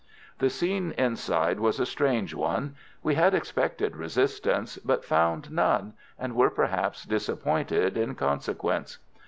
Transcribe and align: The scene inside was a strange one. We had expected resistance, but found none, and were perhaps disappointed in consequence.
The 0.39 0.49
scene 0.49 0.95
inside 0.97 1.59
was 1.59 1.79
a 1.79 1.85
strange 1.85 2.33
one. 2.33 2.73
We 3.03 3.13
had 3.13 3.35
expected 3.35 3.95
resistance, 3.95 4.79
but 4.83 5.05
found 5.05 5.51
none, 5.51 5.93
and 6.17 6.35
were 6.35 6.49
perhaps 6.49 7.03
disappointed 7.03 7.95
in 7.95 8.15
consequence. 8.15 8.97